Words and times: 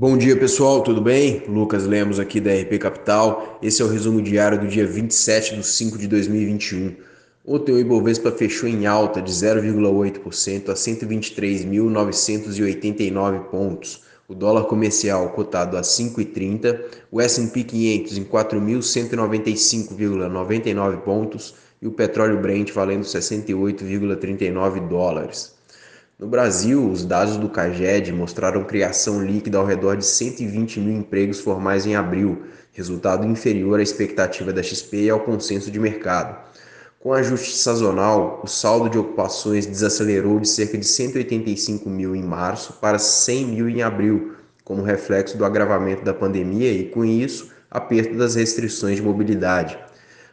Bom 0.00 0.16
dia 0.16 0.36
pessoal, 0.36 0.80
tudo 0.80 1.00
bem? 1.00 1.42
Lucas 1.48 1.84
Lemos 1.84 2.20
aqui 2.20 2.40
da 2.40 2.54
RP 2.54 2.78
Capital. 2.78 3.58
Esse 3.60 3.82
é 3.82 3.84
o 3.84 3.88
resumo 3.88 4.22
diário 4.22 4.60
do 4.60 4.68
dia 4.68 4.86
27 4.86 5.56
de 5.56 5.66
5 5.66 5.98
de 5.98 6.06
2021. 6.06 6.94
Ontem 7.44 7.72
o 7.72 7.80
Ibovespa 7.80 8.30
fechou 8.30 8.68
em 8.68 8.86
alta 8.86 9.20
de 9.20 9.32
0,8% 9.32 10.68
a 10.68 10.74
123.989 10.74 13.40
pontos. 13.50 14.04
O 14.28 14.36
dólar 14.36 14.66
comercial 14.66 15.30
cotado 15.30 15.76
a 15.76 15.80
5,30, 15.80 16.80
o 17.10 17.20
S&P 17.20 17.64
500 17.64 18.18
em 18.18 18.24
4.195,99 18.24 20.98
pontos 20.98 21.56
e 21.82 21.88
o 21.88 21.90
petróleo 21.90 22.40
Brent 22.40 22.70
valendo 22.70 23.02
68,39 23.02 24.86
dólares. 24.86 25.57
No 26.18 26.26
Brasil, 26.26 26.84
os 26.90 27.04
dados 27.04 27.36
do 27.36 27.48
CAGED 27.48 28.12
mostraram 28.12 28.64
criação 28.64 29.24
líquida 29.24 29.56
ao 29.56 29.64
redor 29.64 29.96
de 29.96 30.04
120 30.04 30.80
mil 30.80 30.98
empregos 30.98 31.38
formais 31.38 31.86
em 31.86 31.94
abril, 31.94 32.42
resultado 32.72 33.24
inferior 33.24 33.78
à 33.78 33.82
expectativa 33.84 34.52
da 34.52 34.60
XP 34.60 35.04
e 35.04 35.10
ao 35.10 35.20
consenso 35.20 35.70
de 35.70 35.78
mercado. 35.78 36.36
Com 36.98 37.12
ajuste 37.12 37.56
sazonal, 37.56 38.40
o 38.42 38.48
saldo 38.48 38.90
de 38.90 38.98
ocupações 38.98 39.64
desacelerou 39.64 40.40
de 40.40 40.48
cerca 40.48 40.76
de 40.76 40.86
185 40.86 41.88
mil 41.88 42.16
em 42.16 42.24
março 42.24 42.72
para 42.80 42.98
100 42.98 43.46
mil 43.46 43.68
em 43.68 43.82
abril, 43.82 44.34
como 44.64 44.82
reflexo 44.82 45.38
do 45.38 45.44
agravamento 45.44 46.04
da 46.04 46.12
pandemia 46.12 46.72
e, 46.72 46.86
com 46.86 47.04
isso, 47.04 47.52
aperto 47.70 48.16
das 48.16 48.34
restrições 48.34 48.96
de 48.96 49.02
mobilidade. 49.02 49.78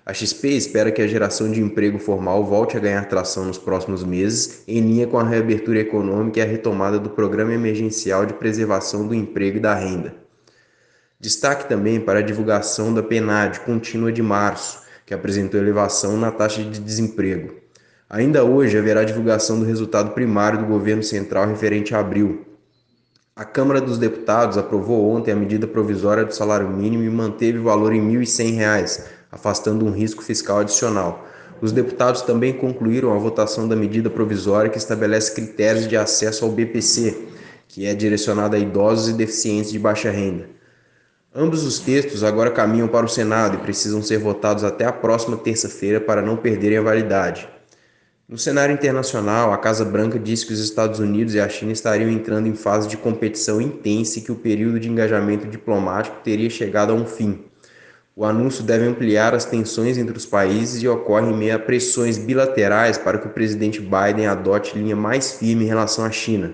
A 0.05 0.13
XP 0.13 0.49
espera 0.49 0.91
que 0.91 1.01
a 1.01 1.07
geração 1.07 1.51
de 1.51 1.59
emprego 1.59 1.97
formal 1.97 2.45
volte 2.45 2.77
a 2.77 2.79
ganhar 2.79 3.09
tração 3.09 3.43
nos 3.45 3.57
próximos 3.57 4.03
meses, 4.03 4.61
em 4.67 4.79
linha 4.79 5.07
com 5.07 5.17
a 5.17 5.23
reabertura 5.23 5.79
econômica 5.79 6.37
e 6.37 6.43
a 6.43 6.45
retomada 6.45 6.99
do 6.99 7.09
Programa 7.09 7.53
Emergencial 7.53 8.23
de 8.23 8.35
Preservação 8.35 9.07
do 9.07 9.15
Emprego 9.15 9.57
e 9.57 9.59
da 9.59 9.73
Renda. 9.73 10.13
Destaque 11.19 11.67
também 11.67 11.99
para 11.99 12.19
a 12.19 12.21
divulgação 12.21 12.93
da 12.93 13.01
PNAD 13.01 13.61
contínua 13.61 14.11
de 14.11 14.21
março, 14.21 14.83
que 15.07 15.13
apresentou 15.13 15.59
elevação 15.59 16.15
na 16.17 16.29
taxa 16.29 16.61
de 16.61 16.79
desemprego. 16.79 17.55
Ainda 18.07 18.43
hoje 18.43 18.77
haverá 18.77 19.03
divulgação 19.03 19.59
do 19.59 19.65
resultado 19.65 20.11
primário 20.11 20.59
do 20.59 20.65
governo 20.65 21.01
central 21.01 21.47
referente 21.47 21.95
a 21.95 21.99
abril. 21.99 22.45
A 23.35 23.43
Câmara 23.43 23.81
dos 23.81 23.97
Deputados 23.97 24.55
aprovou 24.55 25.09
ontem 25.09 25.31
a 25.31 25.35
medida 25.35 25.65
provisória 25.65 26.23
do 26.23 26.35
salário 26.35 26.69
mínimo 26.69 27.03
e 27.03 27.09
manteve 27.09 27.57
o 27.57 27.63
valor 27.63 27.91
em 27.91 28.07
R$ 28.07 28.19
1.100 28.19 29.14
afastando 29.35 29.85
um 29.85 29.91
risco 29.91 30.23
fiscal 30.23 30.59
adicional. 30.59 31.27
Os 31.61 31.73
deputados 31.73 32.21
também 32.21 32.53
concluíram 32.53 33.13
a 33.13 33.17
votação 33.17 33.67
da 33.67 33.75
medida 33.75 34.09
provisória 34.09 34.69
que 34.69 34.77
estabelece 34.77 35.35
critérios 35.35 35.87
de 35.87 35.97
acesso 35.97 36.45
ao 36.45 36.51
BPC, 36.51 37.27
que 37.67 37.85
é 37.85 37.93
direcionado 37.93 38.55
a 38.55 38.59
idosos 38.59 39.09
e 39.09 39.13
deficientes 39.13 39.71
de 39.71 39.77
baixa 39.77 40.09
renda. 40.09 40.47
Ambos 41.33 41.65
os 41.65 41.79
textos 41.79 42.23
agora 42.23 42.49
caminham 42.49 42.87
para 42.87 43.05
o 43.05 43.09
Senado 43.09 43.55
e 43.55 43.59
precisam 43.59 44.01
ser 44.01 44.19
votados 44.19 44.63
até 44.63 44.85
a 44.85 44.93
próxima 44.93 45.35
terça-feira 45.35 45.99
para 45.99 46.21
não 46.21 46.37
perderem 46.37 46.77
a 46.77 46.81
validade. 46.81 47.49
No 48.27 48.37
cenário 48.37 48.73
internacional, 48.73 49.51
a 49.51 49.57
Casa 49.57 49.83
Branca 49.83 50.17
disse 50.17 50.47
que 50.47 50.53
os 50.53 50.59
Estados 50.59 50.99
Unidos 50.99 51.35
e 51.35 51.41
a 51.41 51.49
China 51.49 51.73
estariam 51.73 52.09
entrando 52.09 52.47
em 52.47 52.55
fase 52.55 52.87
de 52.87 52.95
competição 52.95 53.59
intensa 53.59 54.17
e 54.17 54.21
que 54.21 54.31
o 54.31 54.35
período 54.35 54.79
de 54.79 54.89
engajamento 54.89 55.45
diplomático 55.45 56.21
teria 56.23 56.49
chegado 56.49 56.93
a 56.93 56.95
um 56.95 57.05
fim. 57.05 57.43
O 58.17 58.23
anúncio 58.23 58.63
deve 58.63 58.85
ampliar 58.85 59.35
as 59.35 59.43
tensões 59.43 59.97
entre 59.97 60.15
os 60.15 60.25
países 60.25 60.81
e 60.81 60.87
ocorre 60.87 61.29
em 61.29 61.37
meio 61.37 61.53
a 61.53 61.59
pressões 61.59 62.17
bilaterais 62.17 62.97
para 62.97 63.17
que 63.17 63.27
o 63.27 63.31
presidente 63.31 63.81
Biden 63.81 64.27
adote 64.27 64.77
linha 64.77 64.95
mais 64.95 65.33
firme 65.33 65.65
em 65.65 65.67
relação 65.67 66.05
à 66.05 66.09
China. 66.09 66.53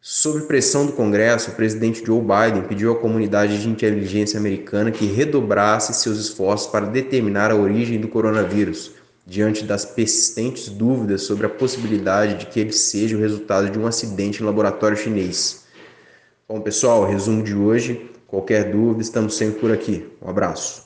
Sob 0.00 0.46
pressão 0.46 0.86
do 0.86 0.92
Congresso, 0.92 1.50
o 1.50 1.54
presidente 1.54 2.02
Joe 2.02 2.18
Biden 2.18 2.62
pediu 2.66 2.92
à 2.92 2.96
comunidade 2.96 3.60
de 3.60 3.68
inteligência 3.68 4.38
americana 4.38 4.90
que 4.90 5.04
redobrasse 5.04 5.92
seus 5.92 6.18
esforços 6.18 6.68
para 6.68 6.86
determinar 6.86 7.50
a 7.50 7.56
origem 7.56 8.00
do 8.00 8.08
coronavírus, 8.08 8.92
diante 9.26 9.64
das 9.64 9.84
persistentes 9.84 10.70
dúvidas 10.70 11.24
sobre 11.24 11.44
a 11.44 11.50
possibilidade 11.50 12.36
de 12.36 12.46
que 12.46 12.58
ele 12.58 12.72
seja 12.72 13.14
o 13.14 13.20
resultado 13.20 13.68
de 13.68 13.78
um 13.78 13.86
acidente 13.86 14.42
em 14.42 14.46
laboratório 14.46 14.96
chinês. 14.96 15.64
Bom, 16.48 16.62
pessoal, 16.62 17.06
resumo 17.06 17.42
de 17.42 17.54
hoje. 17.54 18.10
Qualquer 18.34 18.72
dúvida, 18.72 19.00
estamos 19.00 19.36
sempre 19.36 19.60
por 19.60 19.70
aqui. 19.70 20.08
Um 20.20 20.28
abraço. 20.28 20.82